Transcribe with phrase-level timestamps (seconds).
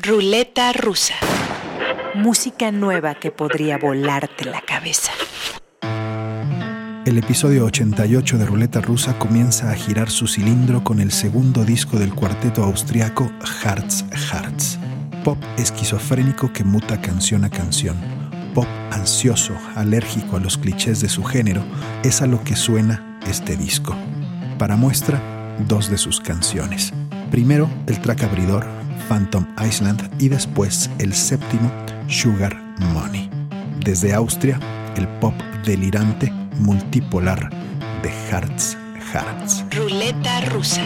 [0.00, 1.14] Ruleta rusa.
[2.14, 5.10] Música nueva que podría volarte la cabeza.
[7.04, 11.98] El episodio 88 de Ruleta Rusa comienza a girar su cilindro con el segundo disco
[11.98, 13.28] del cuarteto austriaco
[13.64, 14.78] Hearts Hearts.
[15.24, 17.96] Pop esquizofrénico que muta canción a canción.
[18.54, 21.64] Pop ansioso, alérgico a los clichés de su género,
[22.04, 23.96] es a lo que suena este disco.
[24.58, 25.20] Para muestra,
[25.66, 26.92] dos de sus canciones.
[27.32, 28.77] Primero, el track abridor,
[29.08, 31.70] Phantom Island, y después el séptimo,
[32.08, 32.56] Sugar
[32.92, 33.30] Money.
[33.84, 34.58] Desde Austria,
[34.96, 35.34] el pop
[35.64, 37.50] delirante multipolar
[38.02, 38.76] de Hearts
[39.12, 39.64] Hearts.
[39.70, 40.82] Ruleta rusa.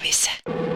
[0.00, 0.69] Cabeza.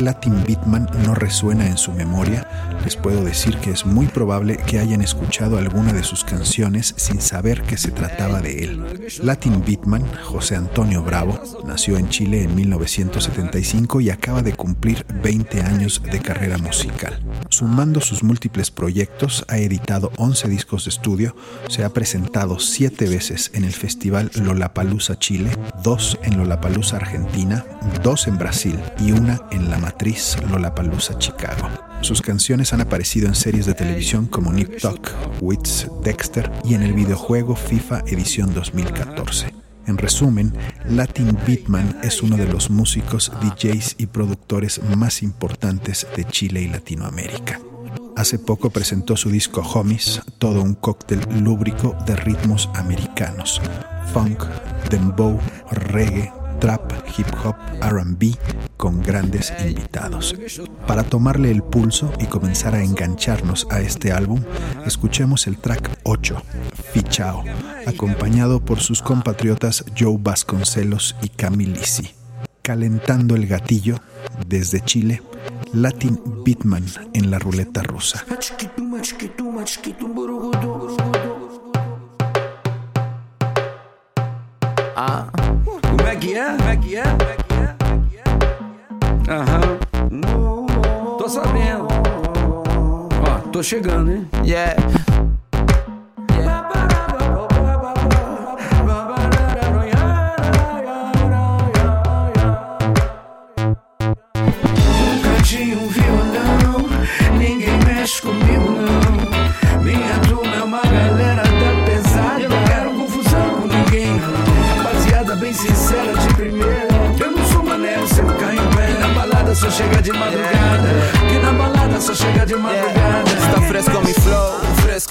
[0.00, 2.46] Latin Beatman no resuena en su memoria,
[2.84, 7.20] les puedo decir que es muy probable que hayan escuchado alguna de sus canciones sin
[7.20, 9.08] saber que se trataba de él.
[9.22, 15.62] Latin Beatman, José Antonio Bravo, nació en Chile en 1975 y acaba de cumplir 20
[15.62, 17.22] años de carrera musical.
[17.54, 21.36] Sumando sus múltiples proyectos, ha editado 11 discos de estudio,
[21.68, 25.52] se ha presentado 7 veces en el Festival Lollapalooza Chile,
[25.84, 27.64] 2 en Lollapalooza Argentina,
[28.02, 31.70] 2 en Brasil y una en la matriz Lollapalooza Chicago.
[32.00, 36.82] Sus canciones han aparecido en series de televisión como Nip Tuck, Wits, Dexter y en
[36.82, 39.53] el videojuego FIFA edición 2014.
[39.86, 40.52] En resumen,
[40.88, 46.68] Latin Beatman es uno de los músicos, DJs y productores más importantes de Chile y
[46.68, 47.60] Latinoamérica.
[48.16, 53.60] Hace poco presentó su disco Homies, todo un cóctel lúbrico de ritmos americanos,
[54.12, 54.44] funk,
[54.88, 55.38] dembow,
[55.70, 58.36] reggae, trap, hip hop, RB
[58.76, 60.36] con grandes invitados.
[60.86, 64.42] Para tomarle el pulso y comenzar a engancharnos a este álbum,
[64.86, 66.42] escuchemos el track 8,
[66.92, 67.44] Fichao,
[67.86, 72.10] acompañado por sus compatriotas Joe Vasconcelos y Camilisi.
[72.62, 74.00] Calentando el gatillo,
[74.46, 75.22] desde Chile,
[75.72, 78.24] Latin Beatman en la ruleta rusa.
[84.96, 85.43] Ah.
[86.34, 87.02] Como é que é?
[87.02, 87.74] Como é que é?
[87.78, 88.16] Como é que
[89.28, 89.32] é?
[89.32, 89.78] Aham.
[91.16, 91.86] Tô sabendo.
[93.22, 94.28] Ó, tô chegando, hein?
[94.44, 94.74] Yeah.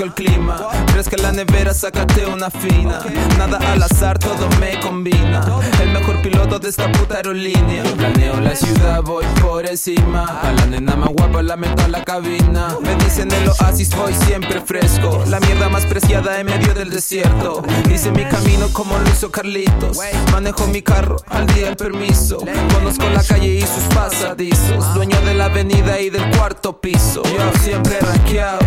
[0.03, 0.82] El clima.
[1.13, 2.99] Fresca la nevera, sácate una fina.
[3.37, 5.45] Nada al azar, todo me combina.
[5.81, 7.83] El mejor piloto de esta puta aerolínea.
[7.97, 10.25] Planeo la ciudad, voy por encima.
[10.41, 12.75] A la nena más guapa la meto a la cabina.
[12.81, 15.23] Me dicen el oasis, voy siempre fresco.
[15.27, 17.63] La mierda más preciada en medio del desierto.
[17.93, 19.99] Hice mi camino como lo hizo Carlitos.
[20.31, 22.37] Manejo mi carro al día el permiso.
[22.73, 24.93] Conozco la calle y sus pasadizos.
[24.95, 27.21] Dueño de la avenida y del cuarto piso.
[27.23, 28.65] Yo siempre rankeado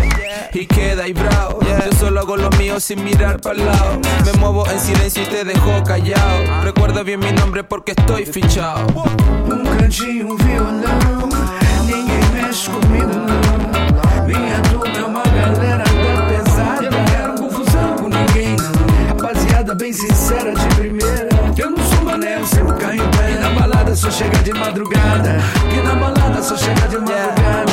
[0.53, 1.59] y queda ahí bravo.
[1.61, 3.99] Yo solo hago lo mío sin mirar para lado.
[4.25, 6.63] Me muevo en silencio y te dejo callado.
[6.63, 8.85] Recuerda bien mi nombre porque estoy fichado.
[9.45, 11.29] Um cantinho, um violão.
[11.85, 14.27] Ninguém mexe comigo, não.
[14.27, 16.89] Minha turma é uma galera da pesada.
[17.11, 19.07] Quero confusão com ninguém, não.
[19.07, 21.29] Rapaziada bem sincera de primeira.
[21.57, 23.39] Eu não sou mané, eu sempre caio em pé.
[23.39, 25.37] Na balada só chega de madrugada.
[25.69, 27.66] Que na balada só chega de madrugada.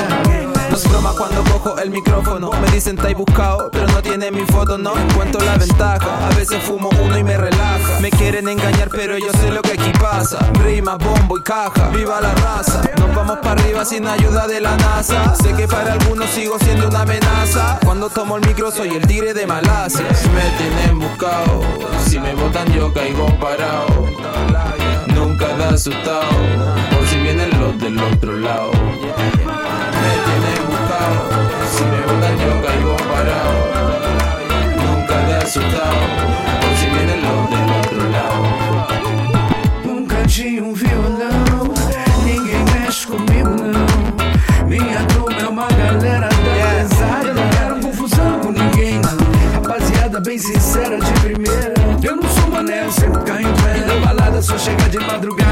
[1.12, 2.50] Cuando cojo el micrófono.
[2.60, 6.26] Me dicen tai buscado, pero no tiene mi foto, no encuentro la ventaja.
[6.26, 8.00] A veces fumo uno y me relaja.
[8.00, 10.38] Me quieren engañar, pero yo sé lo que aquí pasa.
[10.62, 12.82] Rima, bombo y caja, viva la raza.
[12.98, 15.34] Nos vamos para arriba sin ayuda de la NASA.
[15.36, 17.78] Sé que para algunos sigo siendo una amenaza.
[17.84, 20.06] Cuando tomo el micro soy el tigre de Malasia.
[20.34, 21.60] Me tienen buscado,
[22.06, 23.86] si me botan yo caigo parado.
[25.14, 26.22] Nunca da asustado,
[26.90, 28.72] por si vienen los del otro lado.
[31.82, 33.58] Me botan yo caigo parado.
[34.76, 36.02] Nunca de asustado,
[36.60, 38.42] por si vienen los del otro lado.
[39.84, 41.74] Um cantinho, um violão.
[42.24, 44.66] Ninguém mexe comigo, não.
[44.68, 47.28] Minha turma é uma galera da pesada.
[47.28, 49.18] Eu não quero confusão com ninguém, não.
[49.54, 51.74] Rapaziada bem sincera de primeira.
[52.02, 53.84] Eu não sou mané, eu sempre caio em pé.
[53.86, 55.43] Na balada só chega de madrugada.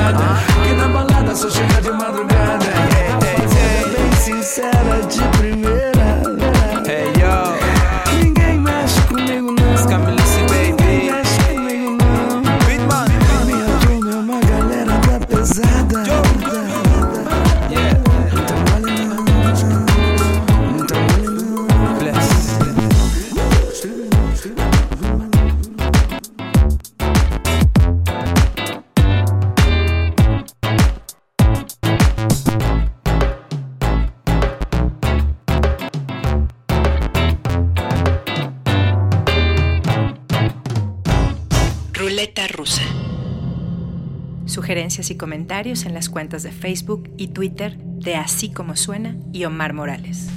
[44.52, 49.46] Sugerencias y comentarios en las cuentas de Facebook y Twitter de Así como Suena y
[49.46, 50.28] Omar Morales.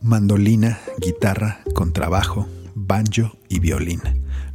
[0.00, 4.00] Mandolina, guitarra, contrabajo, banjo y violín.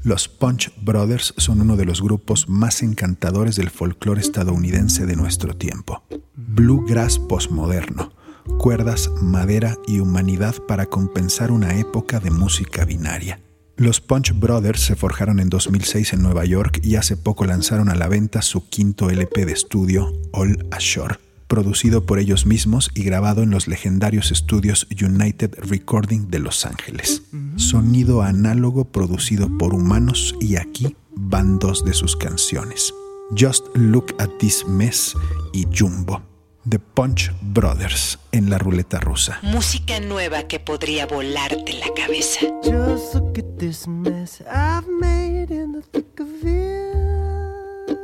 [0.01, 5.55] Los Punch Brothers son uno de los grupos más encantadores del folclore estadounidense de nuestro
[5.55, 6.01] tiempo.
[6.35, 8.11] Bluegrass postmoderno,
[8.57, 13.39] cuerdas, madera y humanidad para compensar una época de música binaria.
[13.75, 17.95] Los Punch Brothers se forjaron en 2006 en Nueva York y hace poco lanzaron a
[17.95, 21.17] la venta su quinto LP de estudio, All Ashore
[21.53, 27.21] producido por ellos mismos y grabado en los legendarios estudios United Recording de Los Ángeles.
[27.57, 32.91] Sonido análogo producido por humanos y aquí van dos de sus canciones.
[33.39, 35.15] Just Look at This Mess
[35.53, 36.32] y Jumbo.
[36.69, 39.37] The Punch Brothers en la ruleta rusa.
[39.41, 42.39] Música nueva que podría volarte la cabeza.
[42.63, 47.97] Just look at this mess I've made in the thick of it.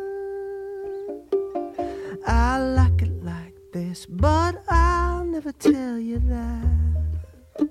[2.27, 7.69] I like it like this, but I'll never tell you that.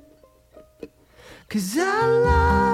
[1.50, 2.67] Cause I li-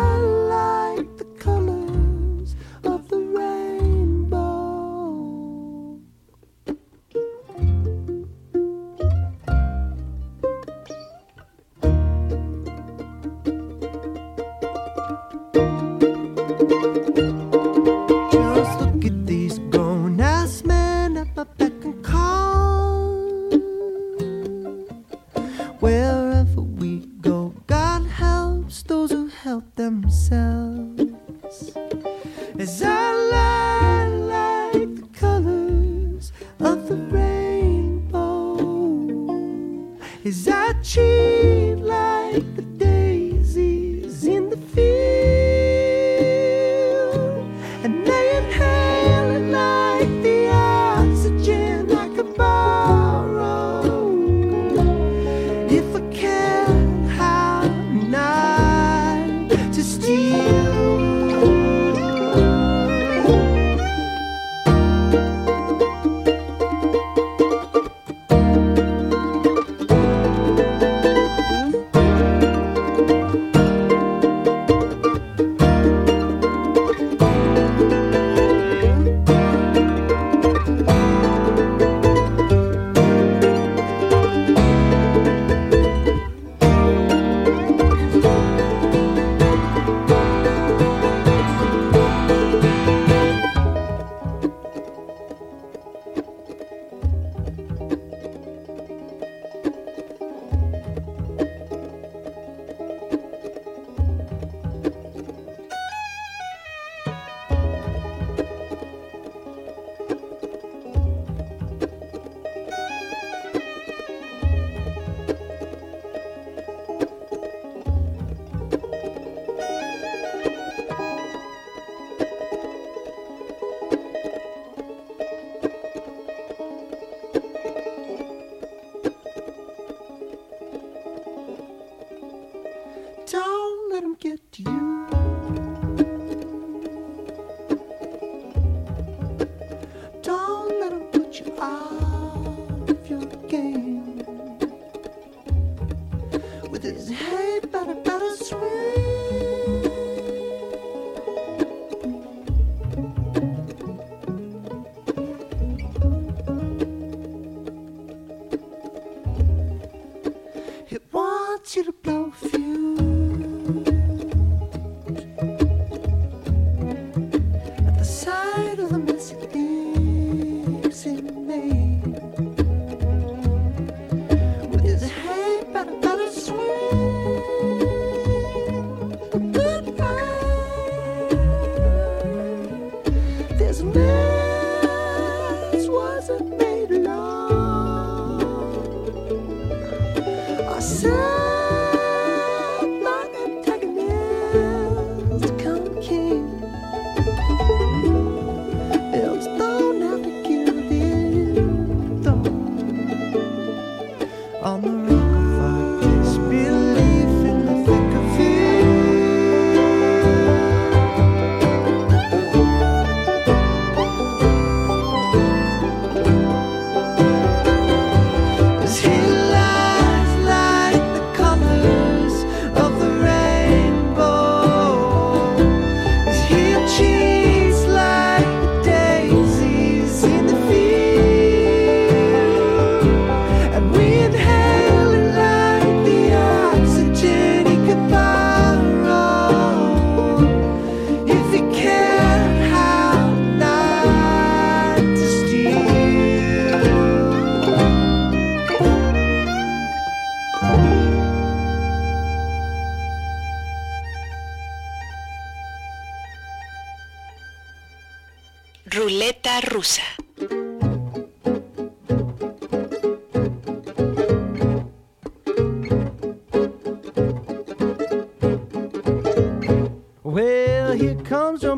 [134.74, 135.23] you.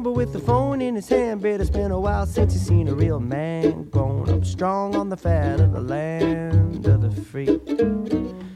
[0.07, 1.43] Comes with the phone in his hand.
[1.43, 3.85] Bet it's been a while since he's seen a real man.
[3.91, 7.61] Grown up strong on the fat of the land of the free.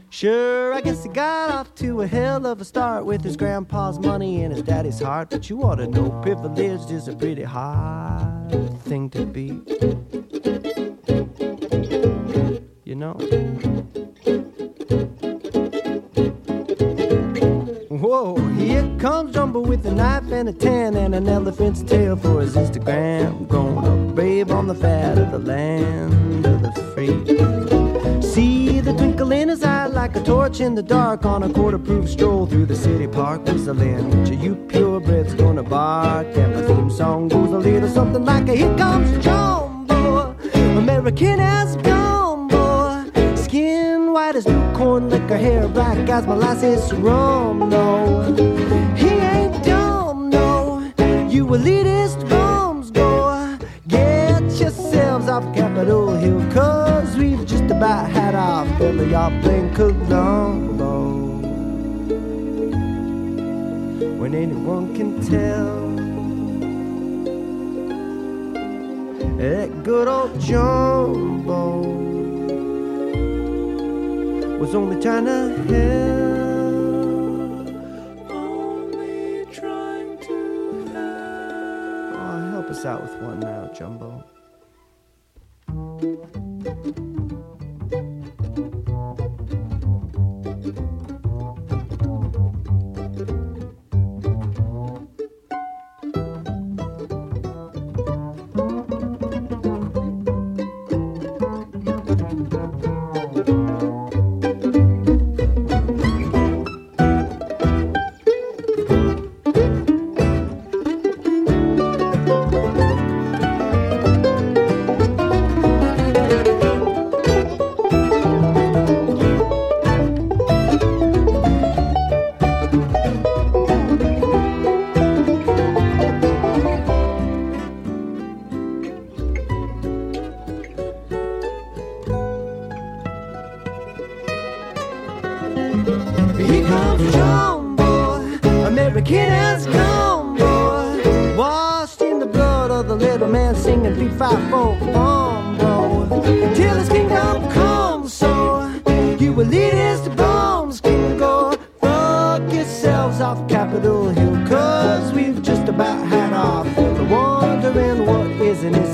[0.09, 3.99] Sure, I guess he got off to a hell of a start with his grandpa's
[3.99, 5.29] money and his daddy's heart.
[5.29, 9.61] But you ought to know privileged is a pretty hard thing to be.
[12.83, 13.70] You know?
[19.83, 23.49] With a knife and a tan and an elephant's tail for his Instagram.
[23.51, 28.21] Up brave on the fat of the land of the free.
[28.21, 31.79] See the twinkle in his eye like a torch in the dark on a quarter
[31.79, 33.43] proof stroll through the city park.
[33.45, 36.27] Whistling, which you purebreds gonna bark.
[36.37, 40.35] And the theme song goes a little something like a Here comes Jumbo,
[40.77, 43.05] American as gumbo.
[43.35, 47.69] Skin white as new corn liquor, hair black as molasses rum.
[47.69, 48.70] No,
[51.57, 58.99] elitist bums go get yourselves off Capitol Hill, cause we've just about had our fill
[58.99, 59.61] of y'all playing.
[64.31, 65.89] When anyone can tell
[69.37, 71.81] that good old Jumbo
[74.59, 76.40] was only trying to help.
[82.85, 84.23] Out with one now, Jumbo.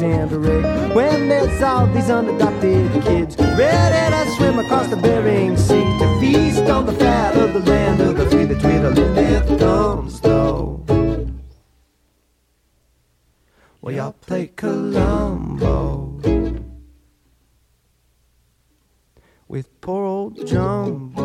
[0.01, 5.57] In his rig when there's all these unadopted kids ready to swim across the Bering
[5.57, 9.41] Sea to feast on the fat of the land of the free, the twiddling their
[9.41, 10.85] thumbs, though.
[13.81, 16.19] Well, y'all play Columbo
[19.47, 21.16] with poor old Jumbo.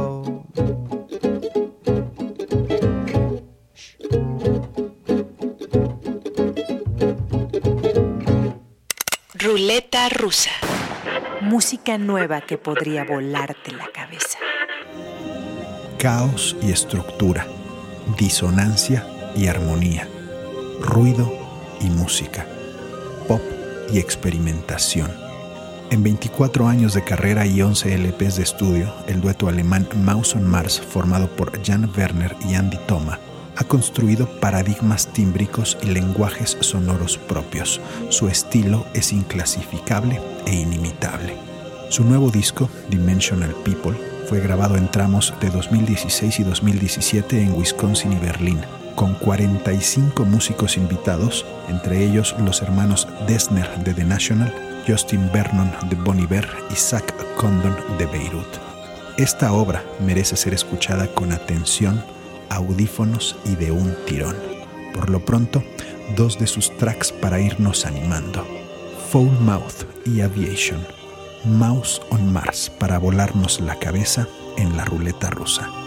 [9.62, 10.50] Ruleta rusa.
[11.40, 14.38] Música nueva que podría volarte la cabeza.
[16.00, 17.46] Caos y estructura,
[18.18, 20.08] disonancia y armonía,
[20.80, 21.32] ruido
[21.80, 22.44] y música,
[23.28, 23.40] pop
[23.92, 25.12] y experimentación.
[25.92, 30.44] En 24 años de carrera y 11 LPs de estudio, el dueto alemán Maus on
[30.44, 33.20] Mars, formado por Jan Werner y Andy Thoma,
[33.62, 37.80] ha construido paradigmas tímbricos y lenguajes sonoros propios.
[38.10, 41.36] Su estilo es inclasificable e inimitable.
[41.88, 43.96] Su nuevo disco, Dimensional People,
[44.28, 48.60] fue grabado en tramos de 2016 y 2017 en Wisconsin y Berlín,
[48.96, 54.54] con 45 músicos invitados, entre ellos los hermanos Dessner de The National,
[54.86, 57.04] Justin Vernon de Bon Iver y Zach
[57.36, 58.48] Condon de Beirut.
[59.18, 62.02] Esta obra merece ser escuchada con atención,
[62.54, 64.36] audífonos y de un tirón.
[64.94, 65.62] Por lo pronto,
[66.16, 68.46] dos de sus tracks para irnos animando.
[69.10, 70.84] Foul Mouth y Aviation.
[71.44, 75.81] Mouse on Mars para volarnos la cabeza en la ruleta rusa.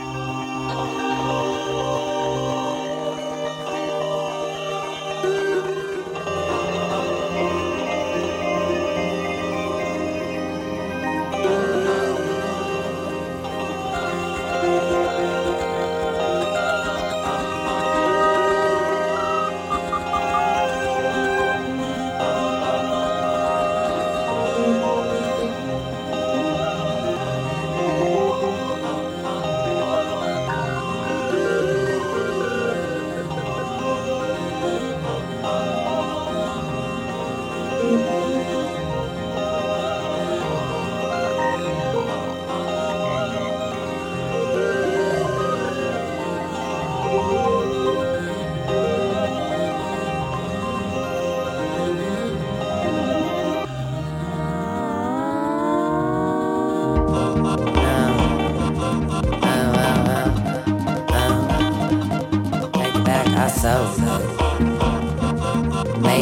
[63.56, 63.72] Made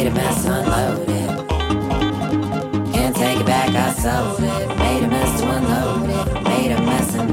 [0.06, 1.28] a mess unloaded.
[2.94, 4.68] Can't take it back, I sold it.
[4.78, 6.42] Made a mess to unload it.
[6.44, 7.32] Made a mess and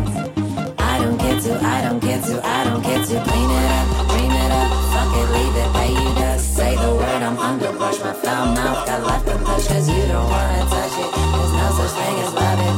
[0.79, 4.07] I don't get to, I don't get to, I don't get to clean it up,
[4.09, 4.71] clean it up.
[4.91, 7.21] Fuck it, leave it where you just say the word.
[7.21, 7.99] I'm underbrush.
[7.99, 11.11] My foul mouth got left untouched cause you don't wanna touch it.
[11.13, 12.73] There's no such thing as love it.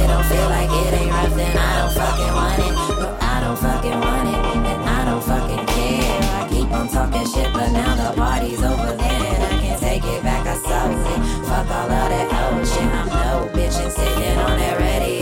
[0.00, 2.72] It don't feel like it ain't rough, then I don't fucking want it.
[3.02, 4.38] No, I don't fucking want it,
[13.90, 15.19] sitting on it ready.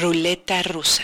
[0.00, 1.02] Ruleta rusa.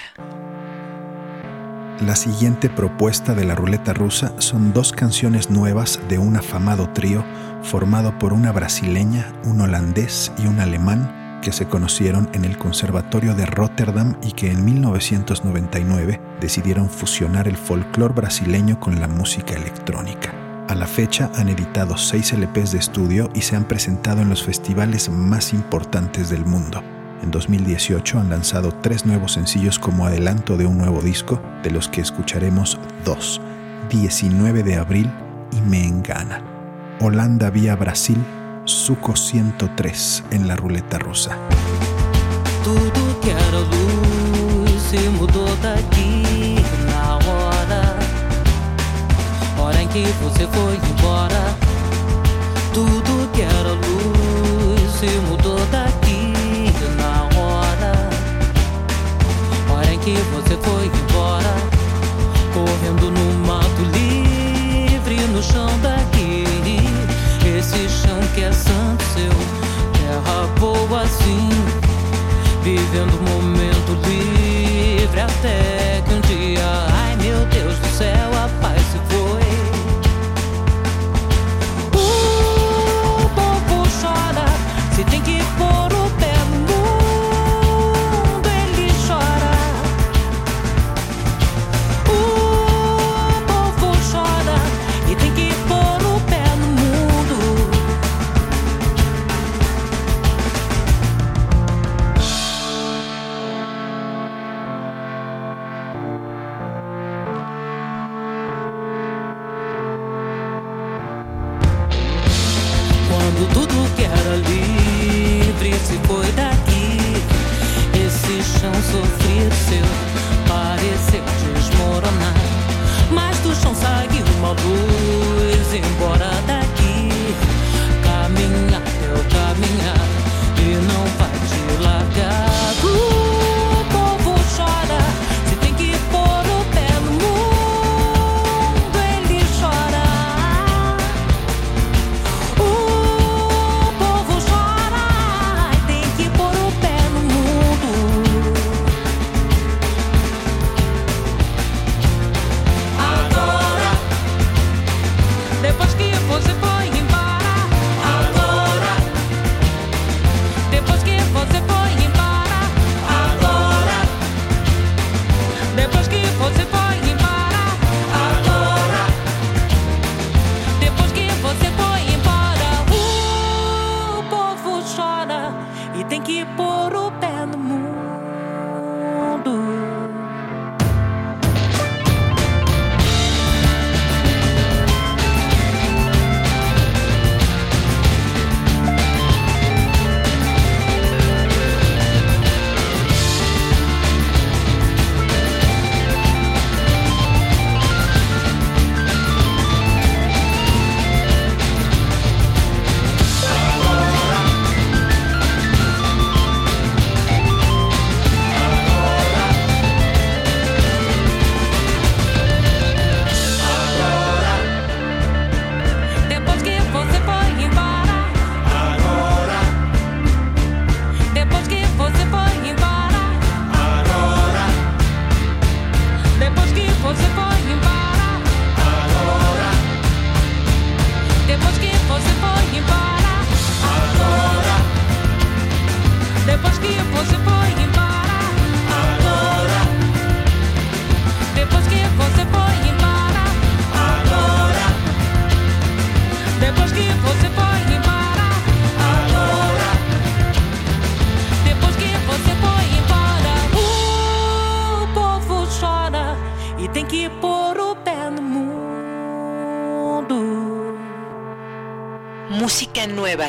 [2.01, 7.23] La siguiente propuesta de la ruleta rusa son dos canciones nuevas de un afamado trío
[7.63, 13.35] formado por una brasileña, un holandés y un alemán que se conocieron en el Conservatorio
[13.35, 20.33] de Rotterdam y que en 1999 decidieron fusionar el folclore brasileño con la música electrónica.
[20.69, 24.43] A la fecha han editado seis LPs de estudio y se han presentado en los
[24.43, 26.83] festivales más importantes del mundo.
[27.27, 31.89] En 2018 han lanzado tres nuevos sencillos como adelanto de un nuevo disco, de los
[31.89, 33.41] que escucharemos dos,
[33.91, 35.11] 19 de abril
[35.51, 36.41] y Me Engana.
[37.01, 38.17] Holanda vía Brasil,
[38.65, 41.37] Suco 103 en la ruleta rusa.
[42.63, 46.55] Tudo que era luz se mudou daqui
[46.87, 47.97] na hora.
[49.59, 51.57] Hora em que você foi embora.
[52.73, 56.16] Tudo que era luz se mudou daqui
[60.07, 61.53] que você foi embora.
[62.55, 64.06] Correndo no mato livre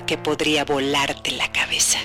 [0.07, 1.99] que podría volarte la cabeza.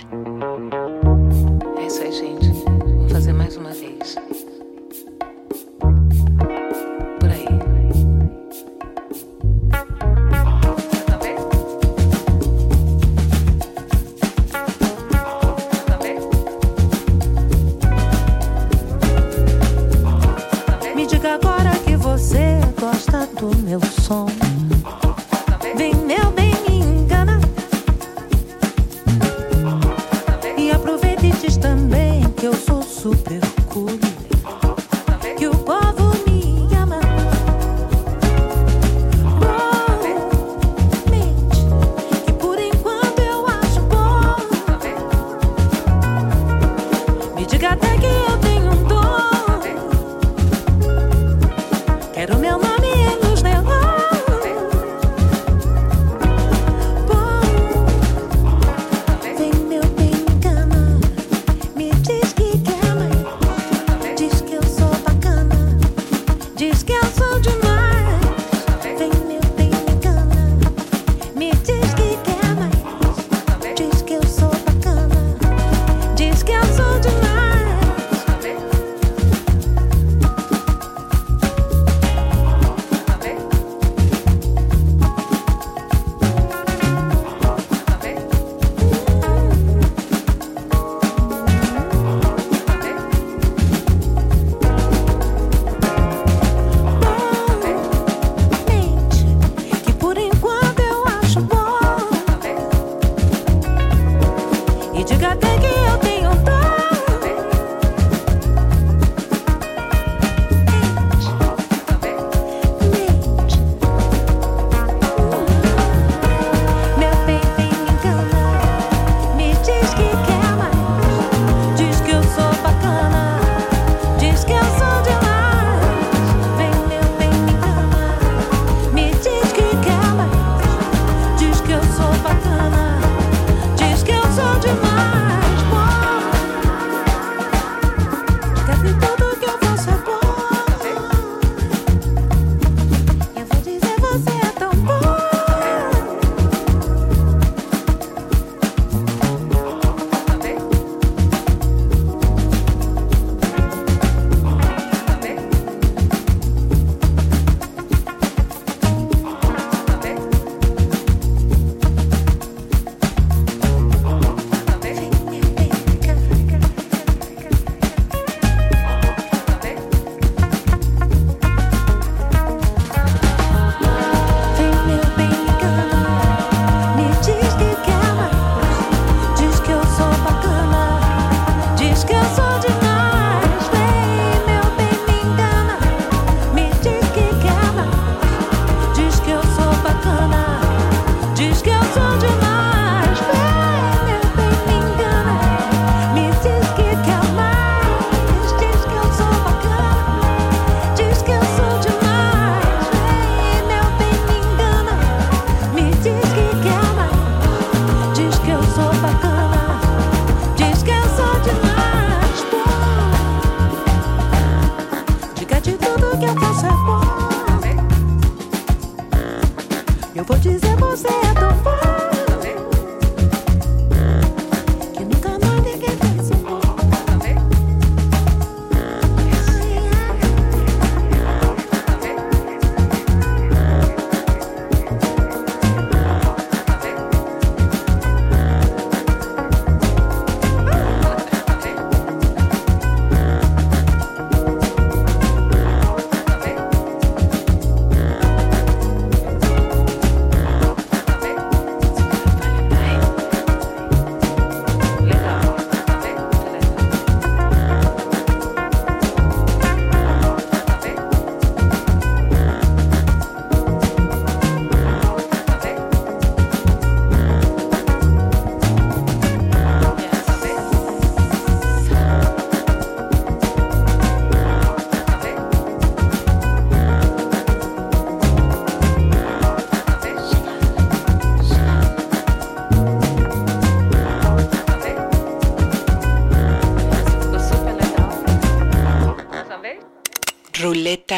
[105.02, 106.11] 技術が適用的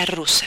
[0.04, 0.46] Ruleta rusa.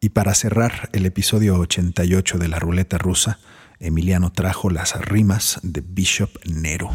[0.00, 3.38] Y para cerrar el episodio 88 de la ruleta rusa,
[3.78, 6.90] Emiliano trajo las rimas de Bishop Nero.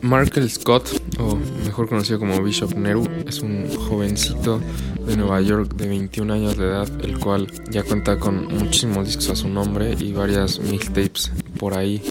[0.00, 0.88] Markel Scott,
[1.18, 4.60] o mejor conocido como Bishop Nehru, es un jovencito
[5.06, 9.30] de Nueva York de 21 años de edad, el cual ya cuenta con muchísimos discos
[9.30, 12.02] a su nombre y varias mixtapes por ahí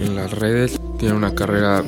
[0.00, 0.80] en las redes.
[0.98, 1.84] Tiene una carrera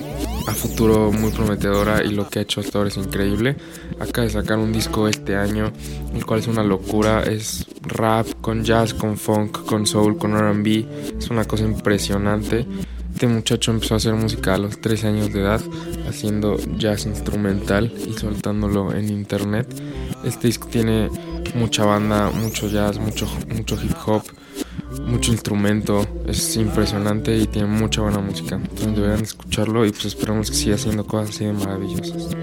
[0.49, 3.57] a futuro muy prometedora y lo que ha hecho hasta ahora es increíble.
[4.01, 5.73] Acaba de sacar un disco este año,
[6.15, 7.23] el cual es una locura.
[7.23, 10.87] Es rap con jazz, con funk, con soul, con RB.
[11.19, 12.67] Es una cosa impresionante.
[13.13, 15.61] Este muchacho empezó a hacer música a los 13 años de edad,
[16.09, 19.69] haciendo jazz instrumental y soltándolo en internet.
[20.25, 21.11] Este disco tiene
[21.55, 24.23] mucha banda, mucho jazz, mucho, mucho hip hop,
[25.07, 26.07] mucho instrumento.
[26.27, 28.57] Es impresionante y tiene mucha buena música.
[28.57, 32.37] Entonces deberán escucharlo y pues esperamos que siga haciendo cosas así de maravillosas.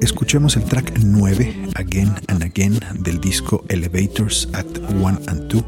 [0.00, 5.64] Escuchemos el track 9, Again and Again, del disco Elevators Act 1 and 2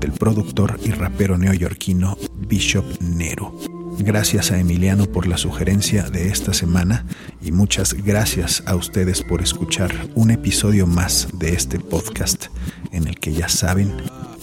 [0.00, 2.16] del productor y rapero neoyorquino
[2.48, 3.54] Bishop Nero.
[3.98, 7.04] Gracias a Emiliano por la sugerencia de esta semana
[7.42, 12.46] y muchas gracias a ustedes por escuchar un episodio más de este podcast
[12.92, 13.92] en el que ya saben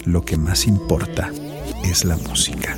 [0.04, 1.30] lo que más importa
[1.84, 2.76] es la música.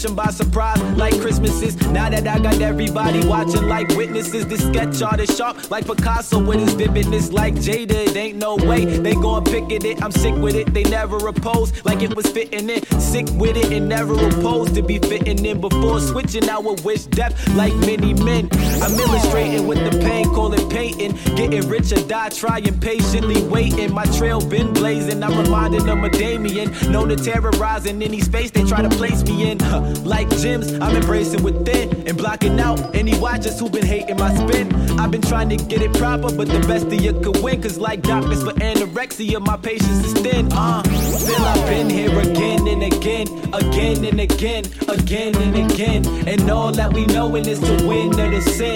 [0.00, 1.76] Catch him by surprise like Christmases.
[1.90, 6.60] Now that I got everybody watching like witnesses, this sketch artist sharp like Picasso with
[6.60, 8.06] his vividness like Jada.
[8.08, 10.02] It ain't no way they gon' pick at it.
[10.02, 10.72] I'm sick with it.
[10.72, 12.82] They never oppose like it was fitting in.
[13.00, 16.48] Sick with it and never opposed to be fitting in before switching.
[16.48, 18.48] I would wish depth like many men.
[18.82, 21.12] I'm illustrating with the pain, call it painting.
[21.36, 23.92] Getting rich or die, trying patiently waiting.
[23.92, 25.22] My trail been blazing.
[25.22, 26.70] I'm reminding them of Damien.
[26.90, 29.58] Known to terrorize in any space they try to place me in.
[30.04, 34.72] Like gyms, I'm embracing within and blocking out any watchers who been hating my spin.
[34.98, 37.62] I've been trying to get it proper, but the best of you could win.
[37.62, 40.48] Cause like doctors for anorexia, my patience is thin.
[40.52, 40.82] Uh,
[41.18, 46.06] still I've been here again and again, again and again, again and again.
[46.28, 48.69] And all that we knowin' is to win or to sin,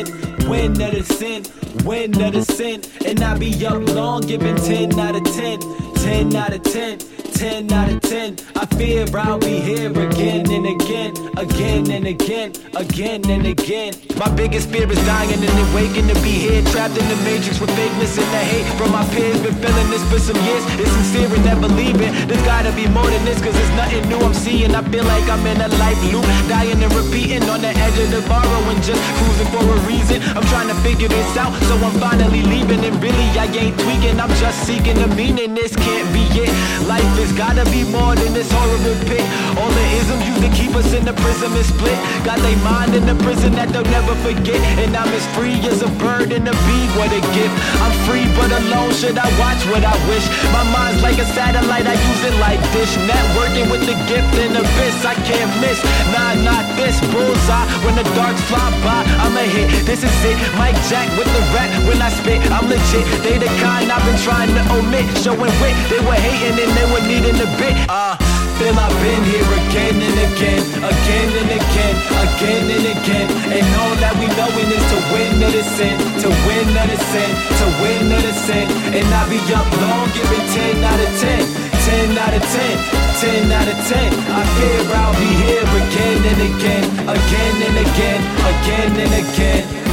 [0.49, 1.45] win or to sin,
[1.85, 2.83] win or to sin.
[3.07, 5.61] And I be up long, giving 10 out of 10,
[6.05, 6.99] 10 out of 10.
[7.35, 8.37] 10 out of 10.
[8.55, 13.93] I fear I'll be here again and again, again and again, again and again.
[14.17, 17.71] My biggest fear is dying and waking to be here, trapped in the matrix with
[17.71, 19.41] fakeness and the hate from my peers.
[19.43, 20.63] Been feeling this for some years.
[20.79, 22.13] It's sincere and never leaving.
[22.29, 24.75] There's gotta be more than this, cause it's nothing new I'm seeing.
[24.75, 28.09] I feel like I'm in a life loop, dying and repeating on the edge of
[28.15, 30.23] tomorrow and just cruising for a reason.
[30.37, 32.85] I'm trying to figure this out, so I'm finally leaving.
[32.85, 35.55] And really, I ain't tweaking, I'm just seeking the meaning.
[35.55, 36.51] This can't be it.
[36.91, 39.23] Life has gotta be more than this horrible pit.
[39.57, 41.97] All the isms used to keep us in the prison is split.
[42.27, 44.59] Got they mind in the prison that they'll never forget.
[44.83, 47.55] And I'm as free as a bird and a bee, what a gift.
[47.81, 50.27] I'm free but alone, should I watch what I wish?
[50.51, 52.93] My mind's like a satellite, I use it like dish.
[53.07, 55.79] Networking with the gift and abyss, I can't miss.
[56.11, 57.67] Nah, not this bullseye.
[57.87, 59.71] When the darks fly by, I'm a hit.
[59.87, 60.37] This is it.
[60.59, 62.43] Mike Jack with the rap when I spit.
[62.51, 63.07] I'm legit.
[63.23, 65.07] They the kind I've been trying to omit.
[65.23, 65.84] Showing wit.
[65.91, 67.76] They were hating and they were needing a bit.
[67.93, 68.16] Uh,
[68.57, 73.26] feel I've been here again and again, again and again, again and again.
[73.53, 76.99] And all that we knowin' is to win or to sin, to win or to
[77.12, 77.30] sin,
[77.61, 78.66] to win or to sin.
[78.97, 82.80] And I be up long, giving 10 out of 10, 10 out of 10,
[83.20, 84.12] 10 out of 10.
[84.24, 89.84] I fear I'll be here again and again, again and again, again and again.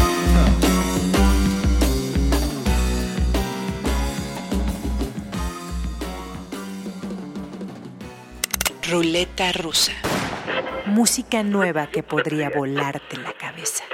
[8.91, 9.93] Ruleta rusa.
[10.85, 13.85] Música nueva que podría volarte la cabeza.